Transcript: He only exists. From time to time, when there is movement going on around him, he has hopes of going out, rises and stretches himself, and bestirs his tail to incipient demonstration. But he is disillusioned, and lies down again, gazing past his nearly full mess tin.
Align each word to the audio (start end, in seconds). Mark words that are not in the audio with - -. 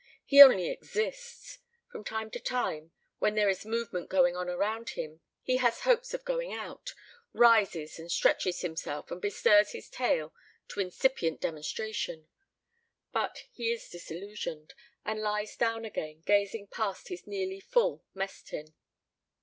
He 0.25 0.41
only 0.41 0.67
exists. 0.67 1.59
From 1.91 2.03
time 2.03 2.31
to 2.31 2.39
time, 2.39 2.91
when 3.19 3.35
there 3.35 3.49
is 3.49 3.67
movement 3.67 4.09
going 4.09 4.35
on 4.35 4.49
around 4.49 4.89
him, 4.97 5.21
he 5.43 5.57
has 5.57 5.81
hopes 5.81 6.11
of 6.15 6.25
going 6.25 6.51
out, 6.51 6.95
rises 7.33 7.99
and 7.99 8.11
stretches 8.11 8.61
himself, 8.61 9.11
and 9.11 9.21
bestirs 9.21 9.73
his 9.73 9.89
tail 9.91 10.33
to 10.69 10.79
incipient 10.79 11.39
demonstration. 11.39 12.27
But 13.13 13.43
he 13.51 13.71
is 13.71 13.89
disillusioned, 13.89 14.73
and 15.05 15.19
lies 15.21 15.55
down 15.55 15.85
again, 15.85 16.23
gazing 16.25 16.69
past 16.69 17.09
his 17.09 17.27
nearly 17.27 17.59
full 17.59 18.03
mess 18.15 18.41
tin. 18.41 18.73